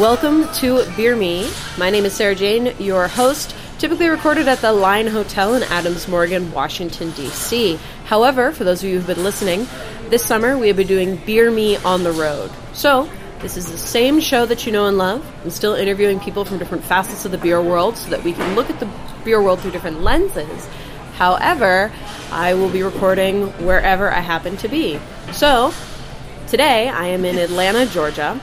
[0.00, 1.50] Welcome to Beer Me.
[1.78, 6.06] My name is Sarah Jane, your host, typically recorded at the Line Hotel in Adams
[6.06, 7.78] Morgan, Washington, D.C.
[8.04, 9.66] However, for those of you who've been listening,
[10.10, 12.50] this summer we have been doing Beer Me on the road.
[12.74, 13.08] So,
[13.40, 15.26] this is the same show that you know and love.
[15.42, 18.54] I'm still interviewing people from different facets of the beer world so that we can
[18.54, 18.90] look at the
[19.24, 20.68] beer world through different lenses.
[21.14, 21.90] However,
[22.30, 25.00] I will be recording wherever I happen to be.
[25.32, 25.72] So,
[26.48, 28.38] today I am in Atlanta, Georgia,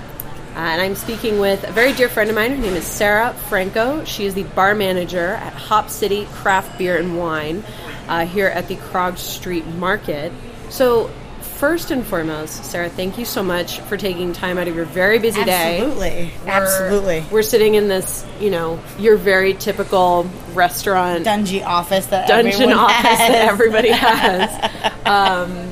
[0.55, 2.51] uh, and I'm speaking with a very dear friend of mine.
[2.51, 4.05] Her name is Sarah Franco.
[4.05, 7.63] She is the bar manager at Hop City Craft Beer and Wine
[8.07, 10.31] uh, here at the Krog Street Market.
[10.69, 11.09] So,
[11.41, 15.17] first and foremost, Sarah, thank you so much for taking time out of your very
[15.17, 15.79] busy day.
[15.81, 16.33] Absolutely.
[16.45, 17.25] Absolutely.
[17.31, 22.95] We're sitting in this, you know, your very typical restaurant Dungy office that dungeon office
[22.95, 23.17] has.
[23.17, 24.71] that everybody has.
[25.05, 25.71] um,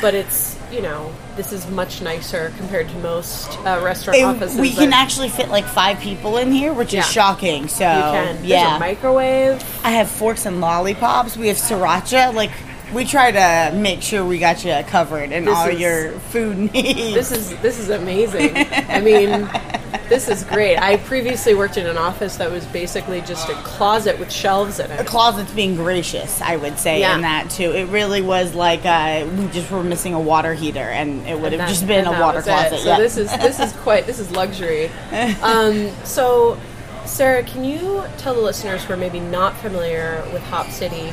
[0.00, 4.58] but it's, you know, this is much nicer compared to most uh, restaurant It- offices.
[4.58, 7.00] we can actually fit like five people in here, which Yeah.
[7.00, 7.68] is shocking.
[7.68, 8.34] So you can.
[8.36, 9.62] There's yeah, a microwave.
[9.84, 11.36] I have forks and lollipops.
[11.36, 12.32] We have sriracha.
[12.34, 12.52] Like
[12.92, 16.56] we try to make sure we got you covered in This all is- your food
[16.72, 17.14] needs.
[17.14, 18.56] This is this is amazing.
[18.88, 19.30] I mean,
[20.14, 20.76] this is great.
[20.78, 24.90] I previously worked in an office that was basically just a closet with shelves in
[24.90, 25.06] it.
[25.06, 27.16] closet's being gracious, I would say, Yeah.
[27.16, 27.72] in that too.
[27.72, 31.52] It really was like uh, we just were missing a water heater, and it would
[31.52, 32.50] have That- just been a water was it.
[32.50, 32.78] closet.
[32.80, 32.98] So yeah.
[32.98, 34.90] this is this is quite this is luxury.
[35.42, 36.58] Um, so,
[37.04, 41.08] Sarah, can you tell the listeners who are maybe not familiar with Hop City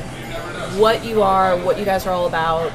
[0.78, 2.72] what you are, what you guys are all about?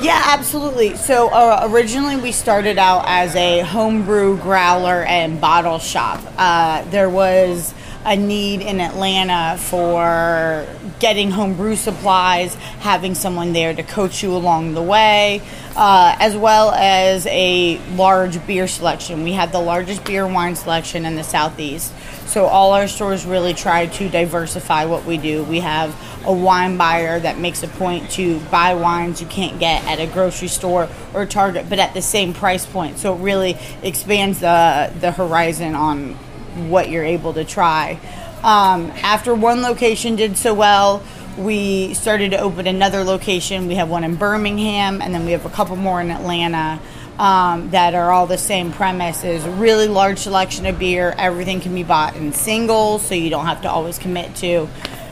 [0.00, 0.96] Yeah, absolutely.
[0.96, 6.22] So uh, originally we started out as a homebrew growler and bottle shop.
[6.36, 10.66] Uh, there was a need in Atlanta for
[11.00, 15.42] getting homebrew supplies, having someone there to coach you along the way,
[15.74, 19.24] uh, as well as a large beer selection.
[19.24, 21.92] We have the largest beer wine selection in the southeast.
[22.28, 25.44] So all our stores really try to diversify what we do.
[25.44, 25.96] We have
[26.26, 30.06] a wine buyer that makes a point to buy wines you can't get at a
[30.06, 32.98] grocery store or Target, but at the same price point.
[32.98, 36.14] So it really expands the the horizon on
[36.68, 37.98] what you're able to try.
[38.42, 41.02] Um, after one location did so well,
[41.38, 43.68] we started to open another location.
[43.68, 46.78] We have one in Birmingham, and then we have a couple more in Atlanta
[47.18, 51.14] um, that are all the same premise is really large selection of beer.
[51.18, 54.68] Everything can be bought in singles so you don't have to always commit to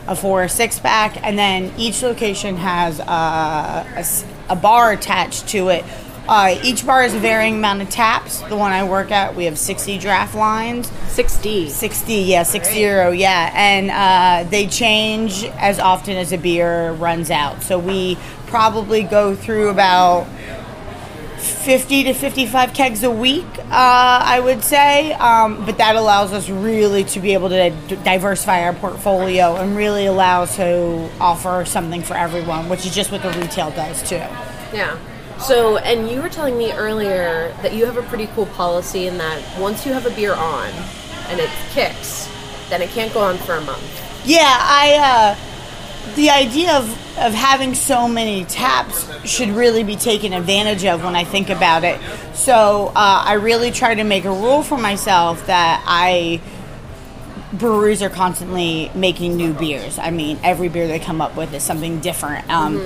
[0.07, 1.21] a four or six pack.
[1.23, 4.05] And then each location has a a,
[4.53, 5.83] a bar attached to it.
[6.29, 8.41] Uh, each bar is a varying amount of taps.
[8.41, 10.89] The one i work at we have 60 draft lines.
[10.89, 11.69] 6D.
[11.69, 13.51] 60 yeah 60 yeah.
[13.53, 17.63] And uh, they change as often as a beer runs out.
[17.63, 20.27] So we probably go through about
[21.67, 25.11] 50 to 55 kegs a week, uh, I would say.
[25.11, 29.75] Um, but that allows us really to be able to d- diversify our portfolio and
[29.75, 34.15] really allow to offer something for everyone, which is just what the retail does too.
[34.15, 34.97] Yeah.
[35.39, 39.17] So, and you were telling me earlier that you have a pretty cool policy in
[39.17, 40.69] that once you have a beer on
[41.27, 42.29] and it kicks,
[42.69, 44.25] then it can't go on for a month.
[44.25, 45.35] Yeah, I.
[45.35, 45.46] Uh,
[46.15, 51.15] the idea of, of having so many taps should really be taken advantage of when
[51.15, 51.99] I think about it.
[52.33, 56.41] So uh, I really try to make a rule for myself that I
[57.53, 59.97] breweries are constantly making new beers.
[59.97, 62.49] I mean, every beer they come up with is something different.
[62.49, 62.77] Um,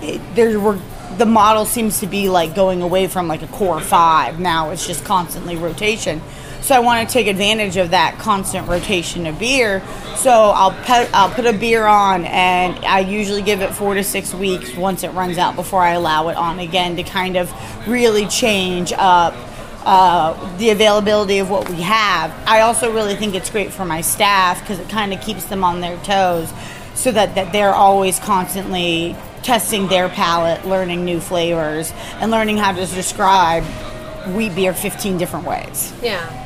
[0.00, 0.78] it, there were
[1.18, 4.40] the model seems to be like going away from like a core five.
[4.40, 6.22] Now it's just constantly rotation.
[6.62, 9.82] So I want to take advantage of that constant rotation of beer.
[10.16, 14.04] So I'll put I'll put a beer on, and I usually give it four to
[14.04, 17.52] six weeks once it runs out before I allow it on again to kind of
[17.88, 19.34] really change up
[19.84, 22.32] uh, the availability of what we have.
[22.46, 25.64] I also really think it's great for my staff because it kind of keeps them
[25.64, 26.52] on their toes
[26.94, 32.70] so that, that they're always constantly testing their palate, learning new flavors, and learning how
[32.70, 33.64] to describe
[34.34, 35.92] wheat beer 15 different ways.
[36.00, 36.41] Yeah.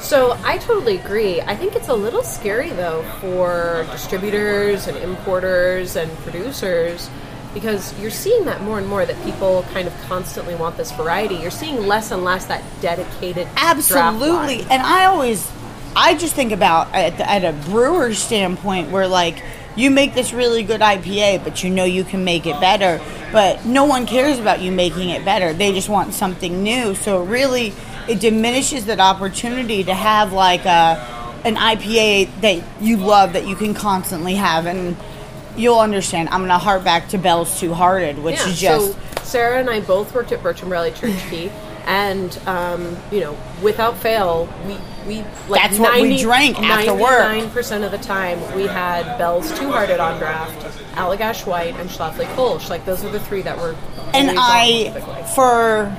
[0.00, 1.40] So I totally agree.
[1.40, 7.10] I think it's a little scary though for distributors and importers and producers
[7.52, 11.34] because you're seeing that more and more that people kind of constantly want this variety.
[11.36, 14.60] You're seeing less and less that dedicated Absolutely.
[14.70, 15.50] And I always,
[15.96, 19.42] I just think about at, the, at a brewer's standpoint where like
[19.76, 23.00] you make this really good IPA, but you know you can make it better,
[23.32, 25.52] but no one cares about you making it better.
[25.52, 26.94] They just want something new.
[26.94, 27.72] So really,
[28.08, 33.54] it diminishes that opportunity to have like a an IPA that you love that you
[33.56, 34.96] can constantly have and.
[35.56, 36.28] You'll understand.
[36.28, 39.68] I'm gonna harp back to Bell's Two Hearted, which Yeah, is just so Sarah and
[39.68, 41.50] I both worked at Birch and Barley Church Key,
[41.84, 44.76] and um, you know, without fail, we
[45.08, 47.10] we like That's what we drank after work.
[47.18, 50.60] Ninety percent of the time, we had Bell's Two Hearted on draft,
[50.94, 52.68] Allagash White, and Schlafly Kolsch.
[52.70, 53.74] Like those are the three that were.
[54.14, 54.92] and I
[55.34, 55.92] for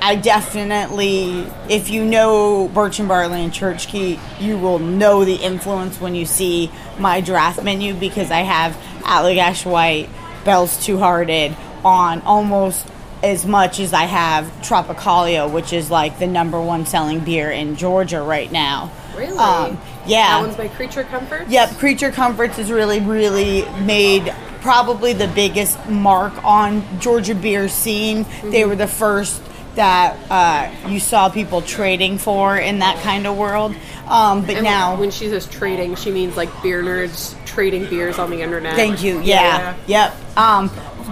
[0.00, 5.34] I definitely if you know Birch and Barley and Church Key, you will know the
[5.36, 8.72] influence when you see my draft menu because I have
[9.02, 10.08] Allagash White,
[10.44, 12.86] Bell's Two Hearted on almost
[13.22, 17.76] as much as I have Tropicalia, which is like the number one selling beer in
[17.76, 18.92] Georgia right now.
[19.16, 20.38] really, Um, yeah.
[20.38, 21.50] that one's by Creature Comforts.
[21.50, 28.26] Yep, Creature Comforts has really, really made probably the biggest mark on Georgia beer scene.
[28.44, 29.40] They were the first
[29.76, 33.74] that uh, you saw people trading for in that kind of world.
[34.08, 38.18] Um, but And now, when she says trading, she means like beer nerds trading beers
[38.18, 38.74] on the internet.
[38.76, 39.20] thank you.
[39.22, 40.14] Yeah, yep.
[40.36, 40.70] Um,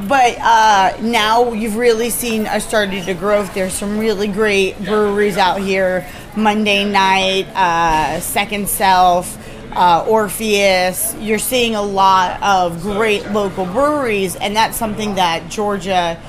[0.08, 3.54] but uh, now you've really seen us started to growth.
[3.54, 6.06] There's some really great breweries out here.
[6.36, 9.38] Monday night, uh, Second Self.
[9.76, 11.14] uh, Orpheus.
[11.18, 16.20] You're seeing a lot of great local breweries, and that's something that Georgia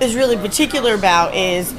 [0.00, 1.34] is really particular about.
[1.34, 1.74] Is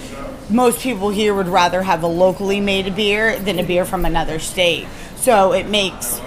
[0.50, 4.40] most people here would rather have a locally made beer than a beer from another
[4.40, 4.88] state.
[5.18, 6.20] So it makes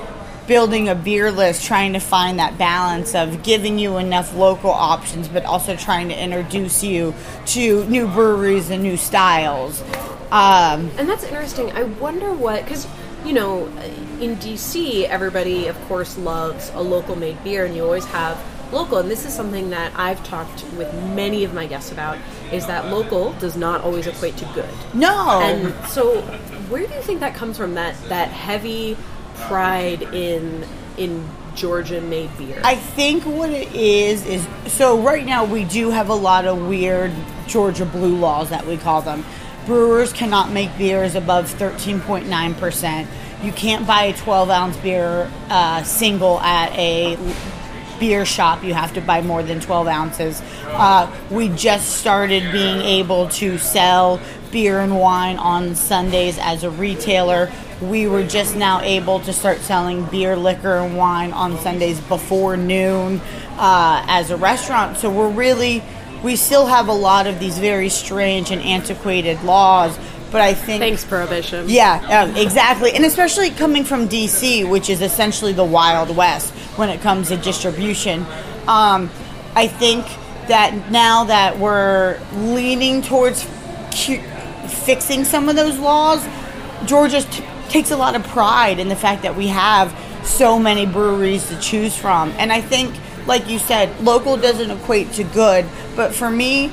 [0.47, 5.27] building a beer list trying to find that balance of giving you enough local options
[5.27, 7.15] but also trying to introduce you
[7.47, 9.83] to new breweries and new styles
[10.35, 11.71] um, And that's interesting.
[11.73, 12.89] I wonder what, because,
[13.25, 13.67] you know,
[14.21, 18.37] in DC, everybody, of course, loves a local made beer, and you always have
[18.73, 18.99] local.
[18.99, 22.19] And this is something that I've talked with many of my guests about
[22.53, 24.69] is that local does not always equate to good.
[24.95, 26.21] no And so,
[26.69, 27.75] where do you think that comes from?
[27.75, 28.97] That that heavy
[29.37, 30.65] pride in
[30.97, 32.61] in Georgia made beer.
[32.65, 36.67] I think what it is is so right now we do have a lot of
[36.67, 37.13] weird
[37.47, 39.25] Georgia blue laws that we call them.
[39.67, 43.07] Brewers cannot make beers above 13.9%.
[43.43, 47.17] You can't buy a 12 ounce beer uh, single at a
[48.05, 48.63] beer shop.
[48.63, 50.43] You have to buy more than 12 ounces.
[50.67, 54.21] Uh, we just started being able to sell
[54.53, 57.51] beer and wine on Sundays as a retailer.
[57.81, 62.59] We were just now able to start selling beer, liquor, and wine on Sundays before
[62.59, 63.23] noon
[63.57, 64.99] uh, as a restaurant.
[64.99, 65.83] So we're really,
[66.23, 69.99] we still have a lot of these very strange and antiquated laws.
[70.31, 71.69] But I think Thanks, Prohibition.
[71.69, 72.93] yeah, um, exactly.
[72.93, 77.37] And especially coming from DC, which is essentially the Wild West when it comes to
[77.37, 78.21] distribution.
[78.67, 79.11] Um,
[79.55, 80.05] I think
[80.49, 83.45] that now that we're leaning towards
[83.91, 84.23] cu-
[84.69, 86.27] fixing some of those laws,
[86.87, 90.87] Georgia t- takes a lot of pride in the fact that we have so many
[90.87, 92.31] breweries to choose from.
[92.39, 92.95] And I think,
[93.27, 95.67] like you said, local doesn't equate to good,
[95.97, 96.73] but for me,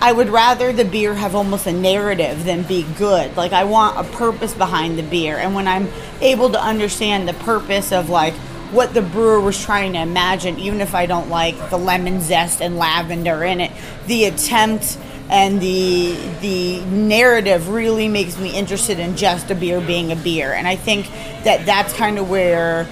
[0.00, 3.34] I would rather the beer have almost a narrative than be good.
[3.36, 5.88] Like I want a purpose behind the beer, and when I'm
[6.20, 8.34] able to understand the purpose of like
[8.72, 12.60] what the brewer was trying to imagine, even if I don't like the lemon zest
[12.60, 13.72] and lavender in it,
[14.06, 20.12] the attempt and the the narrative really makes me interested in just a beer being
[20.12, 20.52] a beer.
[20.52, 21.06] And I think
[21.44, 22.86] that that's kind of where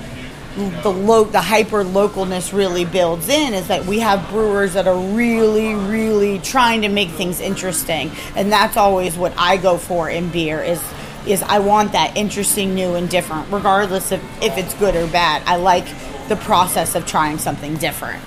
[0.56, 4.96] the lo- the hyper localness really builds in is that we have brewers that are
[4.96, 10.28] really really trying to make things interesting and that's always what I go for in
[10.28, 10.80] beer is
[11.26, 15.42] is I want that interesting new and different regardless of if it's good or bad
[15.46, 15.86] I like
[16.28, 18.22] the process of trying something different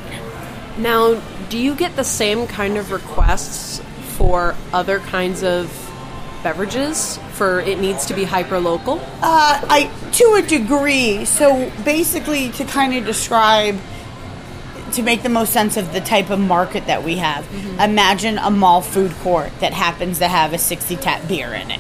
[0.78, 3.82] Now, do you get the same kind of requests
[4.16, 5.72] for other kinds of
[6.44, 7.18] beverages?
[7.34, 9.00] For it needs to be hyper local?
[9.22, 11.26] Uh, I to a degree.
[11.26, 13.80] So basically, to kind of describe,
[14.94, 17.46] to make the most sense of the type of market that we have,
[17.80, 21.80] imagine a mall food court that happens to have a sixty tap beer in it.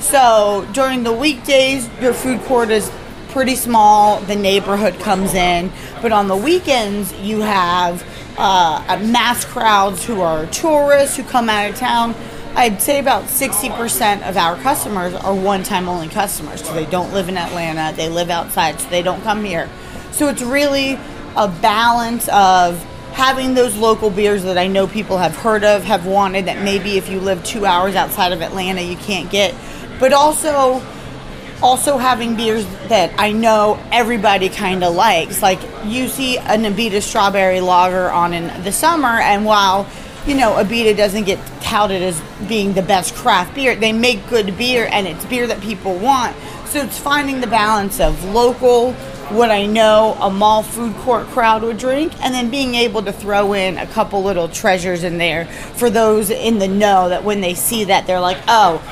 [0.00, 2.90] So during the weekdays, your food court is
[3.28, 4.20] pretty small.
[4.20, 8.04] The neighborhood comes in, but on the weekends, you have
[8.36, 12.14] uh, mass crowds who are tourists who come out of town.
[12.54, 16.62] I'd say about 60% of our customers are one time only customers.
[16.62, 19.70] So they don't live in Atlanta, they live outside, so they don't come here.
[20.10, 20.98] So it's really
[21.36, 26.06] a balance of having those local beers that I know people have heard of, have
[26.06, 29.54] wanted, that maybe if you live two hours outside of Atlanta you can't get,
[30.00, 30.82] but also
[31.62, 35.40] also having beers that I know everybody kind of likes.
[35.40, 39.88] Like you see an Abita strawberry lager on in the summer, and while
[40.26, 44.58] you know Abita doesn't get touted as being the best craft beer, they make good
[44.58, 46.36] beer, and it's beer that people want.
[46.66, 48.96] So it's finding the balance of local,
[49.30, 53.12] what I know a mall food court crowd would drink, and then being able to
[53.12, 57.40] throw in a couple little treasures in there for those in the know that when
[57.40, 58.82] they see that they're like, oh,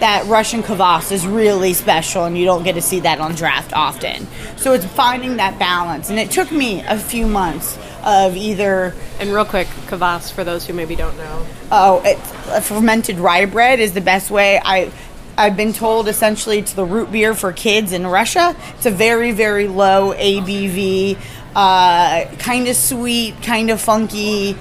[0.00, 3.72] that Russian kvass is really special, and you don't get to see that on draft
[3.72, 4.26] often.
[4.56, 9.32] So it's finding that balance, and it took me a few months of either And
[9.32, 11.46] real quick, kvass for those who maybe don't know.
[11.70, 14.60] oh, it's, fermented rye bread is the best way.
[14.62, 14.90] I
[15.36, 18.56] I've been told essentially it's the root beer for kids in Russia.
[18.76, 21.18] It's a very very low ABV,
[21.54, 24.56] uh, kind of sweet, kind of funky.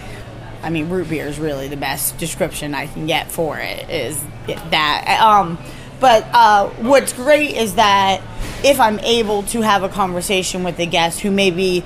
[0.64, 3.90] I mean, root beer is really the best description I can get for it.
[3.90, 5.20] Is that?
[5.22, 5.58] Um,
[6.00, 8.22] but uh, what's great is that
[8.64, 11.84] if I'm able to have a conversation with a guest who maybe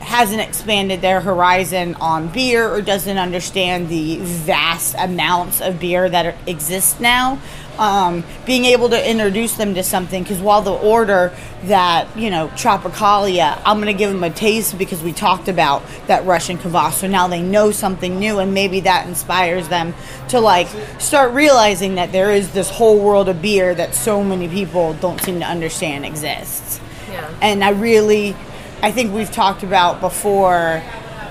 [0.00, 6.36] hasn't expanded their horizon on beer or doesn't understand the vast amounts of beer that
[6.46, 7.38] exist now,
[7.78, 11.32] um, being able to introduce them to something because while they'll order
[11.64, 15.82] that you know tropicalia i'm going to give them a taste because we talked about
[16.08, 19.94] that russian kvass so now they know something new and maybe that inspires them
[20.28, 20.68] to like
[20.98, 25.20] start realizing that there is this whole world of beer that so many people don't
[25.20, 27.32] seem to understand exists Yeah.
[27.40, 28.36] and i really
[28.82, 30.82] i think we've talked about before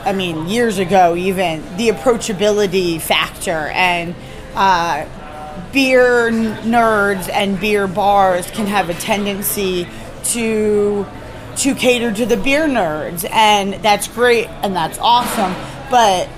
[0.06, 4.16] i mean years ago even the approachability factor and
[4.56, 5.06] uh,
[5.72, 9.88] beer nerds and beer bars can have a tendency
[10.24, 11.06] to
[11.56, 15.54] to cater to the beer nerds and that's great and that's awesome
[15.90, 16.30] but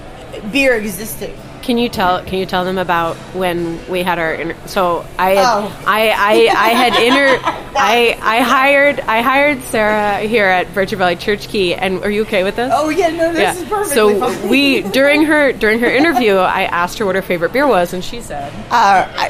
[0.52, 1.36] beer existed
[1.70, 2.24] Can you tell?
[2.24, 4.34] Can you tell them about when we had our?
[4.34, 5.84] Inter- so I, had, Oh.
[5.86, 7.40] I, I, I had inter.
[7.76, 12.10] I, I hired, I hired Sarah here at Birch and Barley Church Key, and are
[12.10, 12.72] you okay with this?
[12.74, 14.50] oh yeah no this is perfectly So fine.
[14.50, 18.04] we during her during her interview, I asked her what her favorite beer was, and
[18.04, 19.30] she said, uh, I,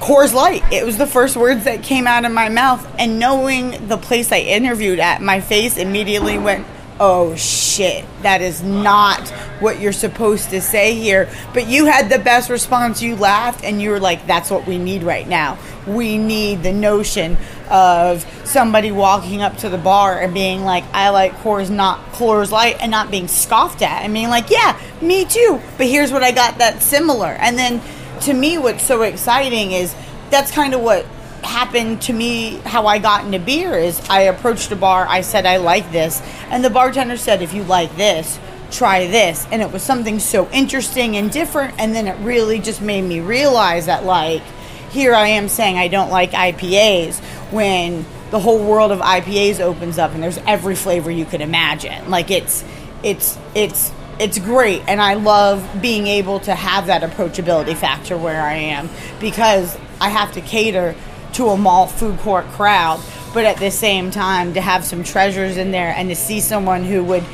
[0.00, 0.62] Coors Light.
[0.72, 4.30] It was the first words that came out of my mouth, and knowing the place
[4.30, 6.64] I interviewed at, my face immediately went,
[7.04, 9.28] "Oh shit, that is not
[9.58, 13.02] what you're supposed to say here." But you had the best response.
[13.02, 15.58] You laughed, and you were like, "That's what we need right now.
[15.84, 17.36] We need the notion
[17.68, 22.52] of somebody walking up to the bar and being like, "I like Coors, not Coors
[22.52, 26.22] Light," and not being scoffed at, and being like, "Yeah, me too." But here's what
[26.22, 27.80] I got that's similar, and then
[28.20, 29.92] to me, what's so exciting is
[30.30, 31.04] that's kind of what
[31.42, 35.46] happened to me how I got into beer is I approached a bar, I said
[35.46, 38.38] I like this, and the bartender said if you like this,
[38.70, 39.46] try this.
[39.50, 43.20] And it was something so interesting and different and then it really just made me
[43.20, 44.42] realize that like
[44.90, 47.18] here I am saying I don't like IPAs
[47.50, 52.10] when the whole world of IPAs opens up and there's every flavor you could imagine.
[52.10, 52.64] Like it's
[53.02, 58.42] it's it's it's great and I love being able to have that approachability factor where
[58.42, 58.88] I am
[59.20, 60.94] because I have to cater
[61.34, 63.00] to a mall food court crowd,
[63.32, 66.84] but at the same time to have some treasures in there and to see someone
[66.84, 67.24] who would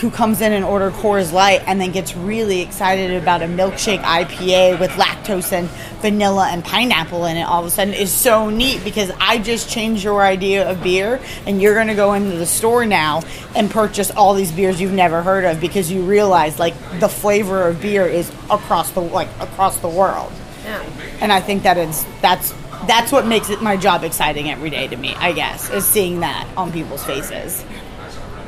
[0.00, 4.00] who comes in and order Coors Light and then gets really excited about a milkshake
[4.02, 5.68] IPA with lactose and
[6.00, 9.68] vanilla and pineapple in it all of a sudden is so neat because I just
[9.68, 13.22] changed your idea of beer and you're going to go into the store now
[13.56, 17.66] and purchase all these beers you've never heard of because you realize like the flavor
[17.66, 20.32] of beer is across the like across the world.
[20.64, 20.80] "Yeah."
[21.20, 22.54] And I think that is that's
[22.86, 26.20] that's what makes it my job exciting every day to me, I guess, is seeing
[26.20, 27.64] that on people's faces.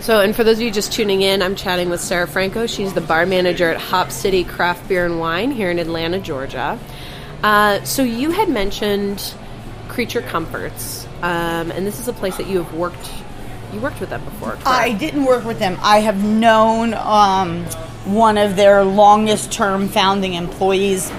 [0.00, 2.66] So, and for those of you just tuning in, I'm chatting with Sarah Franco.
[2.66, 6.78] She's the bar manager at Hop City Craft Beer and Wine here in Atlanta, Georgia.
[7.42, 9.34] Uh, so, you had mentioned
[9.88, 13.10] Creature Comforts, um, and this is a place that you have worked.
[13.74, 14.52] You worked with them before.
[14.52, 14.66] correct?
[14.66, 15.78] I didn't work with them.
[15.82, 17.64] I have known um,
[18.04, 21.12] one of their longest term founding employees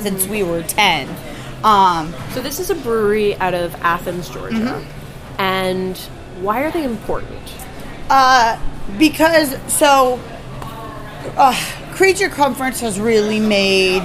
[0.00, 1.08] since we were 10.
[1.66, 4.80] Um, So, this is a brewery out of Athens, Georgia,
[5.38, 5.96] and
[6.40, 7.40] why are they important?
[8.08, 8.56] uh,
[8.98, 10.20] because, so,
[11.36, 11.54] uh,
[11.92, 14.02] Creature Comforts has really made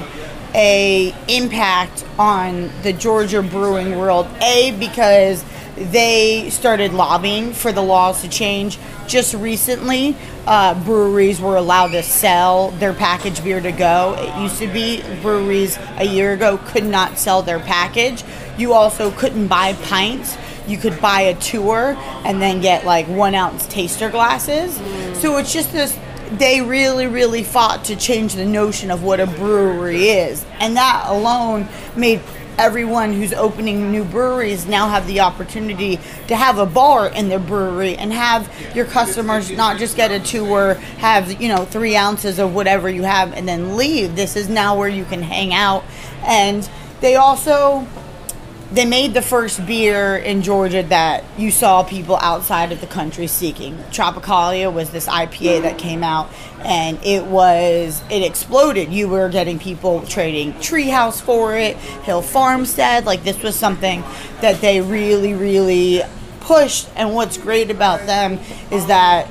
[0.56, 4.28] a impact on the Georgia brewing world.
[4.42, 5.46] A because
[5.86, 8.78] they started lobbying for the laws to change.
[9.08, 14.16] Just recently, uh, breweries were allowed to sell their packaged beer to go.
[14.18, 18.24] It used to be breweries a year ago could not sell their package.
[18.58, 20.38] You also couldn't buy pints.
[20.68, 24.76] You could buy a tour and then get like one ounce taster glasses.
[25.20, 25.98] So it's just this
[26.32, 30.46] they really, really fought to change the notion of what a brewery is.
[30.60, 32.22] And that alone made
[32.62, 37.40] everyone who's opening new breweries now have the opportunity to have a bar in their
[37.40, 42.38] brewery and have your customers not just get a tour, have, you know, three ounces
[42.38, 44.16] of whatever you have and then leave.
[44.16, 45.84] This is now where you can hang out.
[46.24, 47.88] And they also
[48.72, 53.28] they made the first beer in Georgia that you saw people outside of the country
[53.28, 53.76] seeking.
[53.92, 58.94] Tropicalia was this IPA that came out and it was it exploded.
[58.94, 64.04] You were getting people trading Treehouse for it, Hill Farmstead, like this was something
[64.40, 66.02] that they really really
[66.40, 68.40] pushed and what's great about them
[68.72, 69.28] is that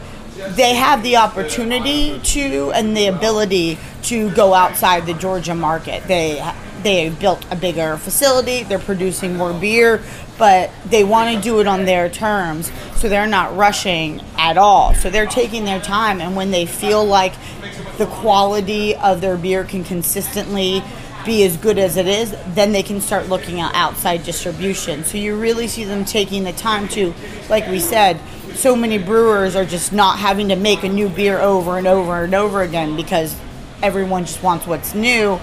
[0.50, 6.02] they have the opportunity to and the ability to go outside the Georgia market.
[6.06, 6.40] They
[6.82, 10.02] they built a bigger facility, they're producing more beer,
[10.38, 12.70] but they want to do it on their terms.
[12.96, 14.94] So they're not rushing at all.
[14.94, 17.34] So they're taking their time and when they feel like
[17.98, 20.82] the quality of their beer can consistently
[21.24, 25.04] be as good as it is, then they can start looking at outside distribution.
[25.04, 27.12] So you really see them taking the time to,
[27.48, 28.18] like we said,
[28.54, 32.24] so many brewers are just not having to make a new beer over and over
[32.24, 33.36] and over again because
[33.82, 35.38] everyone just wants what's new.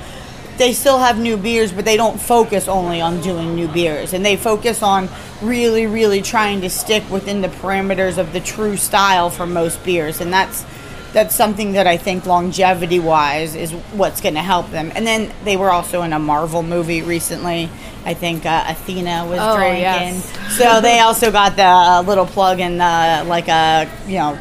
[0.57, 4.13] They still have new beers, but they don't focus only on doing new beers.
[4.13, 5.07] And they focus on
[5.41, 10.19] really, really trying to stick within the parameters of the true style for most beers.
[10.21, 10.65] And that's
[11.13, 14.91] that's something that I think longevity wise is what's going to help them.
[14.93, 17.69] And then they were also in a Marvel movie recently.
[18.05, 19.81] I think uh, Athena was Oh, drinking.
[19.81, 20.57] yes.
[20.57, 24.37] So they also got the uh, little plug in the, like a, you know,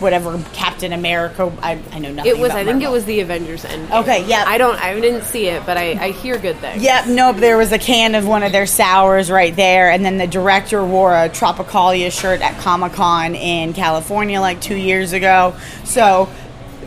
[0.00, 1.52] whatever Captain America.
[1.62, 2.52] I, I know nothing It was.
[2.52, 3.90] I think it was the Avengers End.
[3.90, 4.44] Okay, yeah.
[4.46, 4.76] I don't.
[4.76, 6.82] I didn't see it, but I, I hear good things.
[6.82, 7.36] Yep, nope.
[7.36, 10.84] There was a can of one of their sours right there, and then the director
[10.84, 15.54] wore a Tropicalia shirt at Comic Con in California like two years ago.
[15.84, 16.28] So,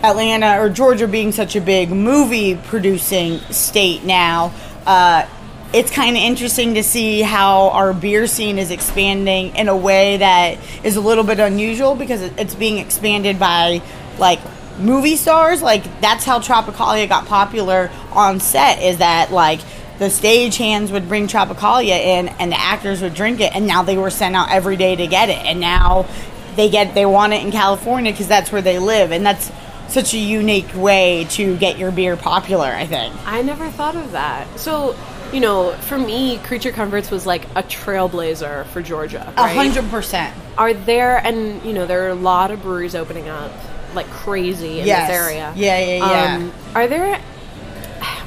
[0.03, 4.53] Atlanta or Georgia being such a big movie producing state now,
[4.85, 5.27] uh,
[5.73, 10.17] it's kind of interesting to see how our beer scene is expanding in a way
[10.17, 13.81] that is a little bit unusual because it's being expanded by
[14.17, 14.39] like
[14.79, 15.61] movie stars.
[15.61, 18.81] Like that's how Tropicalia got popular on set.
[18.81, 19.61] Is that like
[19.99, 23.83] the stage hands would bring Tropicalia in and the actors would drink it, and now
[23.83, 26.05] they were sent out every day to get it, and now
[26.55, 29.51] they get they want it in California because that's where they live, and that's
[29.87, 32.67] such a unique way to get your beer popular.
[32.67, 33.15] I think.
[33.25, 34.59] I never thought of that.
[34.59, 34.95] So,
[35.33, 39.33] you know, for me, Creature Comforts was like a trailblazer for Georgia.
[39.37, 40.35] A hundred percent.
[40.57, 43.51] Are there and you know there are a lot of breweries opening up
[43.95, 45.07] like crazy in Yes.
[45.09, 45.53] this area.
[45.55, 46.35] Yeah, yeah, yeah.
[46.35, 47.21] Um, are there?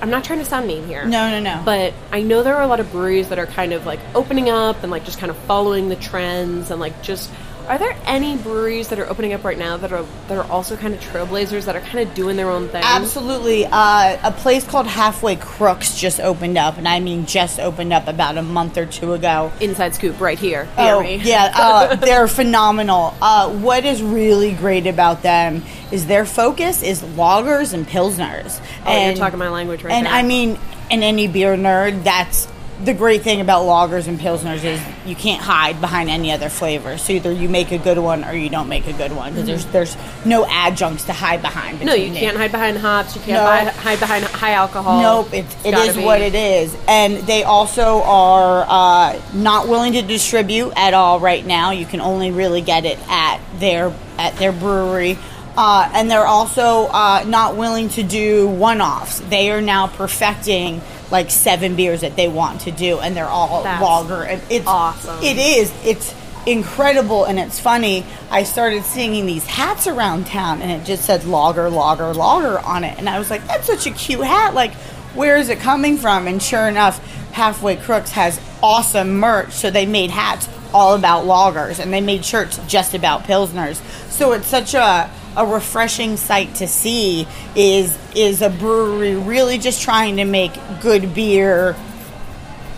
[0.01, 1.05] I'm not trying to sound mean here.
[1.07, 1.63] No, no, no.
[1.65, 4.51] But I know there are a lot of breweries that are kind of like opening
[4.51, 7.31] up and like just kind of following the trends and like just.
[7.69, 10.77] Are there any breweries that are opening up right now that are that are also
[10.77, 12.83] kind of trailblazers that are kind of doing their own thing?
[12.85, 13.65] Absolutely.
[13.65, 18.07] Uh, a place called Halfway Crooks just opened up, and I mean just opened up
[18.07, 19.51] about a month or two ago.
[19.61, 20.69] Inside scoop right here.
[20.77, 23.15] Oh, yeah, uh, they're phenomenal.
[23.23, 28.61] Uh, what is really great about them is their focus is lagers and pilsners.
[28.85, 30.13] Oh, you're talking my language right And there.
[30.13, 30.59] I mean,
[30.91, 32.47] and any beer nerd, that's
[32.83, 36.99] the great thing about lagers and pilsners is you can't hide behind any other flavor.
[36.99, 39.47] So either you make a good one or you don't make a good one because
[39.47, 41.77] there's there's no adjuncts to hide behind.
[41.79, 41.87] Mm-hmm.
[41.87, 43.15] No, you can't hide behind hops.
[43.15, 45.01] You can't hi- hide behind high alcohol.
[45.01, 46.77] Nope, it's, it gotta be- what it is.
[46.89, 51.71] And they also are uh, not willing to distribute at all right now.
[51.71, 55.17] You can only really get it at their at their brewery.
[55.57, 59.21] Uh, and they're also uh, not willing to do one-offs.
[59.21, 60.81] They are now perfecting
[61.15, 64.25] like seven beers that they want to do, and they're all That's lager.
[64.25, 65.23] And It's awesome.
[65.23, 65.73] It is.
[65.85, 66.13] It's
[66.45, 68.05] incredible, and it's funny.
[68.33, 72.83] I started seeing these hats around town, and it just said lager, lager, lager on
[72.83, 74.55] it, and I was like, "That's such a cute hat!
[74.55, 74.75] Like,
[75.15, 76.99] where is it coming from?" And sure enough,
[77.31, 82.25] Halfway Crooks has awesome merch, so they made hats all about lagers, and they made
[82.25, 83.77] shirts just about pilsners.
[84.11, 89.83] So it's such a a refreshing sight to see is is a brewery really just
[89.83, 91.75] trying to make good beer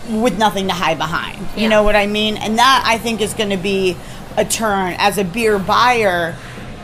[0.09, 1.37] with nothing to hide behind.
[1.55, 1.67] You Yeah.
[1.69, 2.37] know what I mean?
[2.37, 3.95] And that I think is going to be
[4.37, 6.35] a turn as a beer buyer.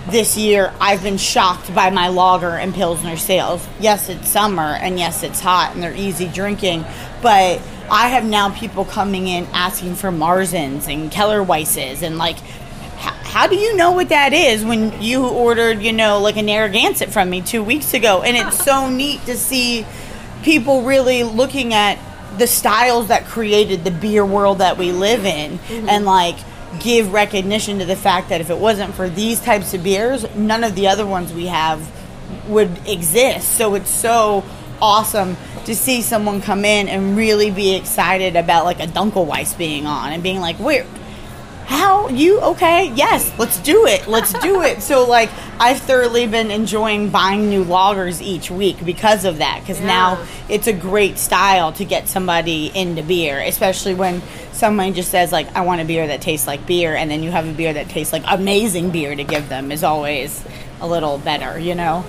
[0.09, 3.65] This year, I've been shocked by my lager and pilsner sales.
[3.79, 6.83] Yes, it's summer, and yes, it's hot, and they're easy drinking.
[7.21, 12.35] But I have now people coming in asking for Marzens and Keller Weisses, and like,
[13.33, 17.09] how do you know what that is when you ordered, you know, like a Narragansett
[17.09, 18.21] from me two weeks ago?
[18.21, 19.87] And it's so neat to see
[20.43, 21.97] people really looking at
[22.37, 25.89] the styles that created the beer world that we live in mm-hmm.
[25.89, 26.35] and like
[26.79, 30.63] give recognition to the fact that if it wasn't for these types of beers, none
[30.63, 31.91] of the other ones we have
[32.47, 33.57] would exist.
[33.57, 34.43] So it's so
[34.79, 39.87] awesome to see someone come in and really be excited about like a Dunkelweiss being
[39.87, 40.85] on and being like, where
[41.65, 42.09] how?
[42.09, 42.39] You?
[42.41, 42.91] Okay.
[42.93, 43.31] Yes.
[43.39, 44.07] Let's do it.
[44.07, 44.81] Let's do it.
[44.81, 49.79] So like i've thoroughly been enjoying buying new lagers each week because of that because
[49.79, 49.85] Yeah.
[49.85, 54.21] now it's a great style to get somebody into beer especially when
[54.51, 57.29] someone just says like i want a beer that tastes like beer and then you
[57.29, 60.43] have a beer that tastes like amazing beer to give them is always
[60.81, 62.03] a little better you know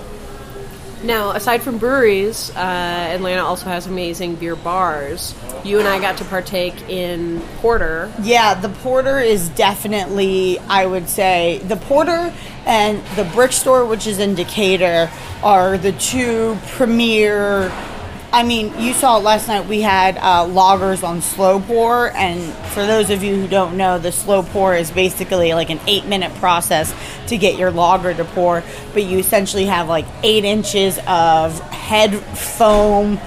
[1.05, 5.35] Now, aside from breweries, uh, Atlanta also has amazing beer bars.
[5.63, 8.11] You and I got to partake in Porter.
[8.23, 12.33] Yeah, the porter is definitely, I would say, the porter
[12.65, 15.11] and the brick store, which is in Decatur,
[15.43, 17.71] are the two premier.
[18.35, 22.41] I mean, you saw last night we had uh, lagers on slow pour, and
[22.73, 26.03] for those of you who don't know, the slow pour is basically like an eight
[26.05, 26.93] minute process
[27.27, 28.61] to get your lager to pour,
[28.93, 33.21] but you essentially have like eight inches of head foam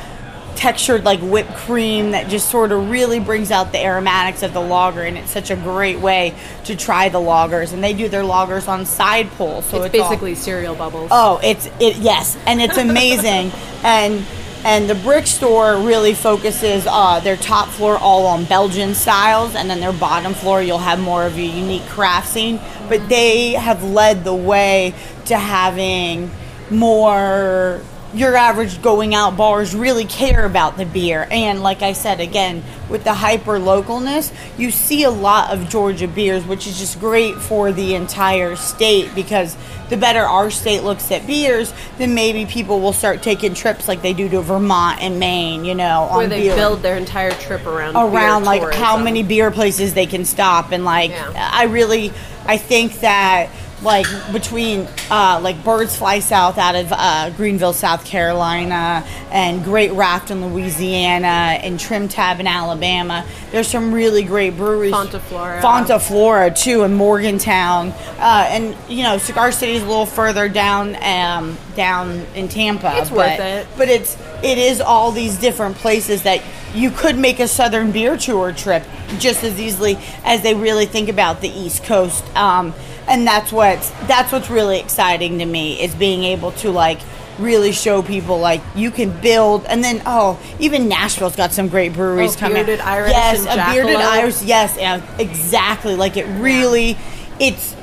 [0.56, 4.60] textured like whipped cream that just sort of really brings out the aromatics of the
[4.60, 8.24] lager and it's such a great way to try the lagers and they do their
[8.24, 11.10] lagers on side pull so It's, it's, all- basically cereal bubbles.
[11.12, 13.52] oh it's it yes and it's amazing
[13.84, 14.26] and
[14.64, 19.70] and the brick store really focuses uh, their top floor all on belgian styles and
[19.70, 23.84] then their bottom floor you'll have more of a unique craft scene but they have
[23.84, 24.94] led the way
[25.26, 26.30] to having
[26.70, 27.80] more
[28.14, 31.26] your average going out bars really care about the beer.
[31.30, 36.08] And like i said again with the hyper localness you see a lot of georgia
[36.08, 39.56] beers which is just great for the entire state because
[39.90, 44.02] the better our state looks at beers then maybe people will start taking trips like
[44.02, 47.64] they do to vermont and maine you know where they beer build their entire trip
[47.66, 51.50] around around like how many beer places they can stop and like Yeah.
[51.52, 52.12] i really
[52.46, 53.48] i think that
[53.82, 59.92] like between uh, like birds fly south out of uh, greenville south carolina and great
[59.92, 65.62] raft in louisiana and trim tab in alabama there's some really great breweries Fonta Flora.
[65.62, 70.96] fonta flora too in morganton uh, and you know cigar city's a little further down
[71.02, 73.66] um, down in tampa It's but, worth it.
[73.76, 76.42] but it's it is all these different places that
[76.74, 78.84] you could make a southern beer tour trip
[79.18, 82.74] just as easily as they really think about the east coast um,
[83.08, 87.00] and that's what's that's what's really exciting to me is being able to like
[87.38, 91.92] really show people like you can build and then oh even nashville's got some great
[91.92, 92.64] breweries Oh, coming.
[92.64, 94.12] Bearded Iris yes a bearded Jackalope.
[94.20, 95.94] iris yes yeah, exactly.
[95.94, 96.96] Like it really
[97.38, 97.76] it's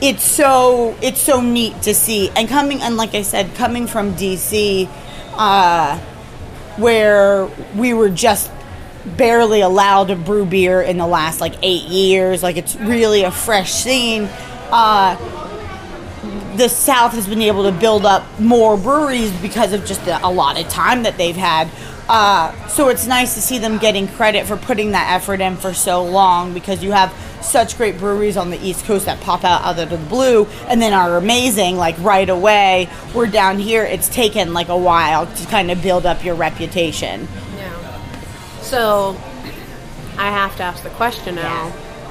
[0.00, 2.30] it's so it's so neat to see.
[2.30, 4.88] And coming and like i said coming from dc
[5.34, 5.98] uh
[6.78, 8.50] where we were just
[9.04, 13.30] barely allowed to brew beer in the last like eight years like it's really a
[13.30, 14.28] fresh scene
[14.70, 15.16] uh
[16.56, 20.30] the South has been able to build up more breweries because of just the, a
[20.30, 21.68] lot of time that they've had.
[22.08, 25.74] Uh, so it's nice to see them getting credit for putting that effort in for
[25.74, 29.62] so long because you have such great breweries on the East Coast that pop out
[29.62, 32.88] out of the blue and then are amazing like right away.
[33.14, 37.28] We're down here, it's taken like a while to kind of build up your reputation.
[37.56, 38.60] Yeah.
[38.60, 39.16] So,
[40.16, 41.70] I have to ask the question now.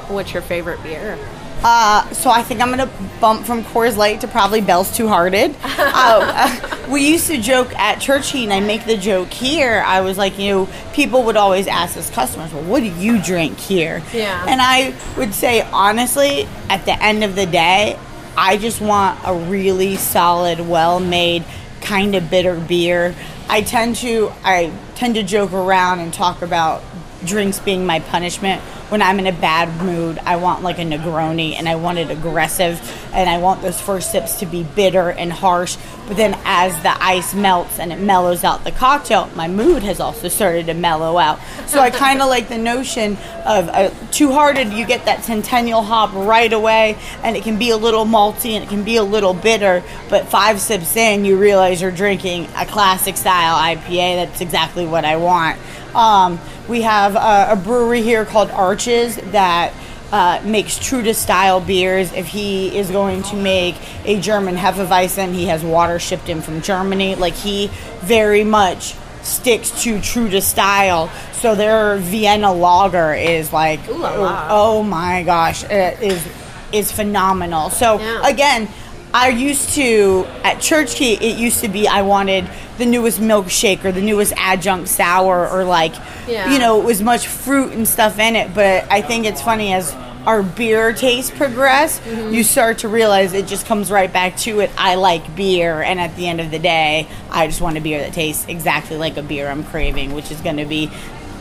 [0.09, 1.17] What's your favorite beer?
[1.67, 5.55] Uh, so I think I'm gonna bump from Coors Light to probably Bell's Two Hearted.
[5.63, 9.83] uh, we used to joke at Church Key, and I make the joke here.
[9.83, 13.19] I was like, you know, people would always ask us customers, "Well, what do you
[13.19, 14.45] drink here?" Yeah.
[14.47, 17.97] And I would say, honestly, at the end of the day,
[18.37, 21.45] I just want a really solid, well-made,
[21.81, 23.15] kind of bitter beer.
[23.49, 26.83] I tend to I tend to joke around and talk about
[27.25, 28.61] drinks being my punishment.
[28.89, 32.11] When I'm in a bad mood, I want like a Negroni and I want it
[32.11, 32.79] aggressive
[33.13, 35.77] and I want those first sips to be bitter and harsh.
[36.07, 39.99] But then as the ice melts and it mellows out the cocktail, my mood has
[39.99, 41.39] also started to mellow out.
[41.65, 43.13] So I kind of like the notion
[43.45, 47.71] of uh, Two Hearted, you get that Centennial hop right away and it can be
[47.71, 49.83] a little malty and it can be a little bitter.
[50.09, 54.27] But five sips in, you realize you're drinking a classic style IPA.
[54.27, 55.59] That's exactly what I want.
[55.95, 59.73] Um, we have uh, a brewery here called Arches that
[60.11, 62.11] uh, makes true to style beers.
[62.13, 63.75] If he is going to make
[64.05, 67.15] a German Hefeweizen, he has water shipped in from Germany.
[67.15, 67.67] Like he
[68.01, 71.09] very much sticks to true to style.
[71.33, 74.47] So their Vienna lager is like, Ooh la.
[74.49, 76.27] oh my gosh, it is
[76.71, 77.69] is phenomenal.
[77.69, 78.27] So Yeah.
[78.27, 78.67] again,
[79.15, 81.13] I used to at Church Key.
[81.13, 85.63] It used to be I wanted the newest milkshake or the newest adjunct sour or
[85.63, 85.95] like
[86.27, 86.51] Yeah.
[86.51, 88.53] you know it was much fruit and stuff in it.
[88.53, 92.33] But I think it's funny as our beer taste progress, mm-hmm.
[92.33, 94.69] you start to realize it just comes right back to it.
[94.77, 97.99] I like beer, and at the end of the day, I just want a beer
[97.99, 100.91] that tastes exactly like a beer I'm craving, which is going to be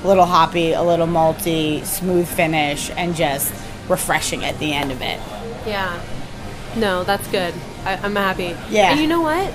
[0.04, 3.52] a little hoppy, a little malty, smooth finish, and just
[3.88, 5.18] refreshing at the end of it.
[5.66, 5.98] Yeah.
[6.76, 7.54] No, that's good.
[7.84, 8.56] I, I'm happy.
[8.70, 8.92] Yeah.
[8.92, 9.52] And you know what?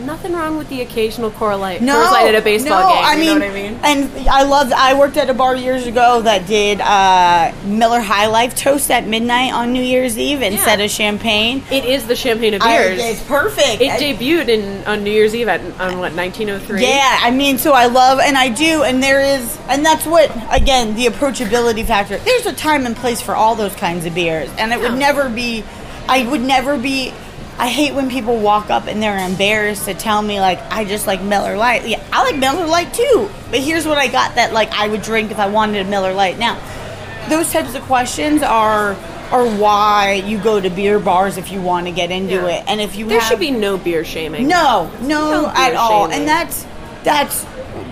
[0.00, 1.82] Nothing wrong with the occasional Light.
[1.82, 3.04] No, Light at a baseball no, game.
[3.04, 3.80] I mean, I mean?
[3.82, 4.72] and I loved.
[4.72, 9.08] I worked at a bar years ago that did uh, Miller High Life toast at
[9.08, 10.84] midnight on New Year's Eve instead Yeah.
[10.84, 11.64] of champagne.
[11.70, 13.00] It is the champagne of I- beers.
[13.02, 13.82] it's perfect.
[13.82, 16.80] it I- debuted in on New Year's Eve at on what 1903.
[16.80, 20.30] Yeah, I mean, so I love and I do, and there is, and that's what
[20.52, 22.18] again the approachability factor.
[22.18, 25.28] There's a time and place for all those kinds of beers, and it would never
[25.28, 25.64] be.
[26.08, 27.12] I would never be.
[27.60, 31.06] I hate when people walk up and they're embarrassed to tell me like I just
[31.08, 31.88] like Miller Lite.
[31.88, 35.02] Yeah, I like Miller Lite too, but here's what I got that like I would
[35.02, 36.38] drink if I wanted a Miller Lite.
[36.38, 36.56] Now,
[37.28, 38.92] those types of questions are
[39.32, 42.46] are why you go to beer bars if you want to get into Yeah.
[42.60, 44.46] it, and if you want There have, should be no beer shaming.
[44.48, 46.04] no, no, No at all.
[46.06, 46.20] shaming.
[46.20, 46.64] And that's
[47.02, 47.44] that's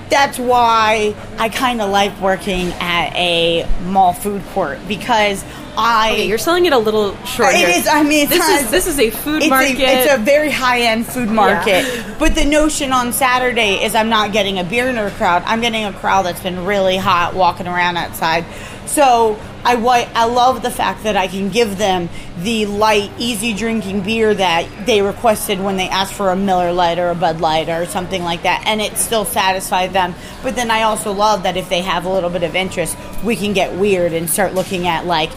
[0.08, 5.44] that's why I kind of like working at a mall food court because
[5.78, 7.54] I Okay, you're selling it a little short.
[7.54, 7.86] it is.
[7.86, 9.80] I mean, it's this not- is this is a food it's market.
[9.80, 11.84] A, it's a very high end food market.
[12.18, 15.42] But the notion on Saturday is I'm not getting a beer nerd crowd.
[15.44, 18.46] I'm getting a crowd that's been really hot walking around outside.
[18.86, 19.74] So I
[20.14, 24.86] I love the fact that I can give them the light, easy drinking beer that
[24.86, 28.22] they requested when they asked for a Miller Lite or a Bud Light or something
[28.22, 30.14] like that, and it still satisfied them.
[30.44, 33.34] But then I also love that if they have a little bit of interest, we
[33.34, 35.30] can get weird and start looking at like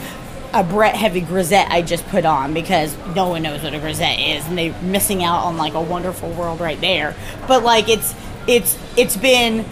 [0.53, 4.19] a Brett Heavy Grisette I just put on because no one knows what a Grisette
[4.19, 7.15] is, and they're missing out on like a wonderful world right there.
[7.47, 8.13] But like it's
[8.45, 9.65] it's it's been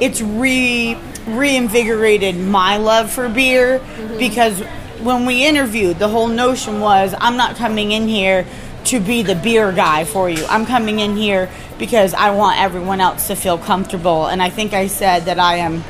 [0.00, 4.18] it's re reinvigorated my love for beer mm-hmm.
[4.18, 4.60] because
[5.02, 8.46] when we interviewed, the whole notion was I'm not coming in here
[8.84, 10.44] to be the beer guy for you.
[10.46, 14.72] I'm coming in here because I want everyone else to feel comfortable, and I think
[14.72, 15.82] I said that I am.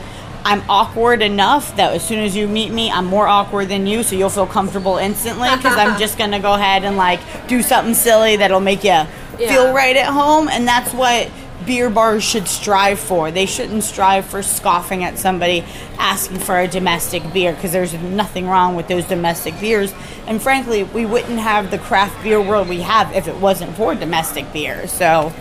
[0.43, 4.03] I'm awkward enough that as soon as you meet me, I'm more awkward than you,
[4.03, 7.93] so you'll feel comfortable instantly because I'm just gonna go ahead and like do something
[7.93, 9.05] silly that'll make you
[9.37, 11.31] feel right at home, and that's what
[11.67, 13.31] beer bars should strive for.
[13.31, 15.65] They shouldn't strive for scoffing at somebody
[15.99, 19.93] asking for a domestic beer because there's nothing wrong with those domestic beers.
[20.27, 23.95] And frankly, we wouldn't have the craft beer world we have if it wasn't for
[23.95, 24.87] domestic beer.
[24.87, 25.33] So,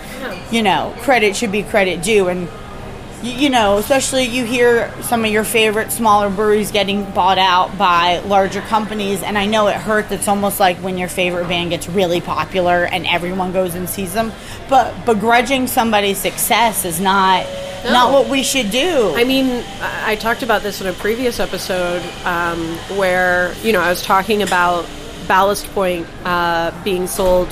[0.51, 2.49] you know, credit should be credit due and
[3.23, 7.77] you, you know, especially you hear some of your favorite smaller breweries getting bought out
[7.77, 10.11] by larger companies, and I know it hurts.
[10.11, 14.13] It's almost like when your favorite band gets really popular and everyone goes and sees
[14.13, 14.31] them.
[14.69, 17.45] But begrudging somebody's success is not
[17.83, 17.91] No.
[17.91, 19.13] not what we should do.
[19.15, 22.59] I mean, I I talked about this in a previous episode um,
[22.97, 24.85] where you know I was talking about
[25.27, 27.47] Ballast Point uh, being sold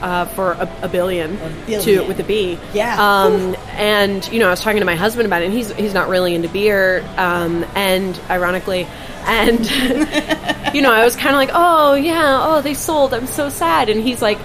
[0.00, 2.08] uh, for a, a billion, to billion.
[2.08, 2.58] with a B.
[2.72, 2.96] Yeah.
[2.98, 5.94] Um, and you know, I was talking to my husband about it, and he's he's
[5.94, 8.86] not really into beer, um, and ironically,
[9.24, 9.60] and
[10.74, 13.88] you know, I was kind of like, oh yeah, oh they sold, I'm so sad,
[13.88, 14.38] and he's like,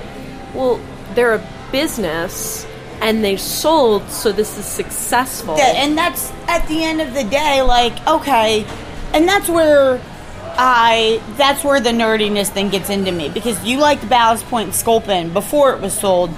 [0.53, 0.79] well,
[1.13, 2.65] they're a business.
[3.01, 5.57] And they sold, so this is successful.
[5.57, 8.65] That- and that's at the end of the day like okay
[9.13, 10.01] and that's where
[10.57, 15.31] i that's where the nerdiness thing gets into me because you liked ballast point sculpin
[15.33, 16.29] before it was sold.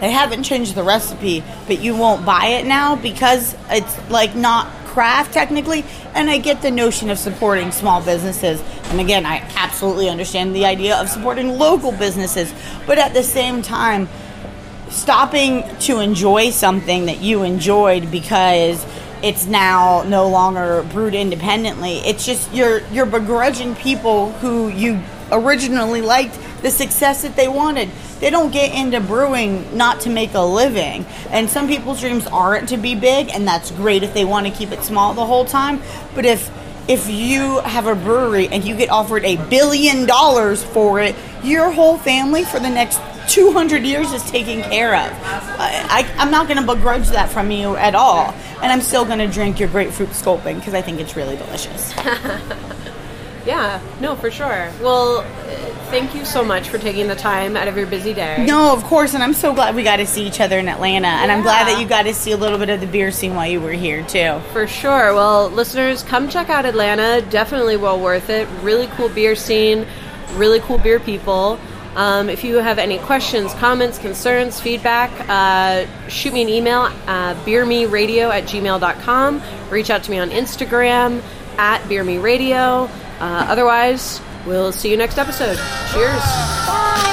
[0.00, 4.66] They haven't changed the recipe but you won't buy it now because it's like not
[4.86, 8.60] craft technically and i get the notion of supporting small businesses.
[8.86, 12.52] And again i absolutely understand the idea of supporting local businesses
[12.86, 14.08] but at the same time
[14.90, 18.84] stopping to enjoy something that you enjoyed because
[19.22, 21.98] it's now no longer brewed independently.
[21.98, 27.90] It's just you're you're begrudging people who you originally liked the success that they wanted.
[28.20, 31.04] They don't get into brewing not to make a living.
[31.30, 34.52] And some people's dreams aren't to be big and that's great if they want to
[34.52, 35.80] keep it small the whole time.
[36.14, 36.50] But if
[36.88, 41.70] if you have a brewery and you get offered a billion dollars for it, your
[41.70, 45.10] whole family for the next 200 years is taken care of.
[45.22, 48.34] I, I, I'm not going to begrudge that from you at all.
[48.62, 51.92] And I'm still going to drink your grapefruit sculpin because I think it's really delicious.
[53.44, 54.70] Yeah, no, for sure.
[54.80, 55.22] Well,
[55.90, 58.44] thank you so much for taking the time out of your busy day.
[58.46, 59.14] No, of course.
[59.14, 61.08] And I'm so glad we got to see each other in Atlanta.
[61.08, 63.34] And I'm glad that you got to see a little bit of the beer scene
[63.34, 64.40] while you were here, too.
[64.52, 65.12] For sure.
[65.14, 67.26] Well, listeners, come check out Atlanta.
[67.30, 68.46] Definitely well worth it.
[68.62, 69.86] Really cool beer scene,
[70.34, 71.58] really cool beer people.
[71.96, 77.34] Um, if you have any questions, comments, concerns, feedback, uh, shoot me an email, uh,
[77.44, 79.42] beermeradio at gmail.com.
[79.70, 81.22] Reach out to me on Instagram
[81.58, 82.88] at beermeradio.
[83.20, 85.58] Uh, otherwise, we'll see you next episode.
[85.92, 87.11] Cheers.